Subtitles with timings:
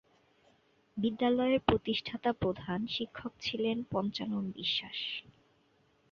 [0.97, 4.99] বিদ্যালয়ের প্রতিষ্ঠাতা প্রধান শিক্ষক ছিলেন পঞ্চানন বিশ্বাস।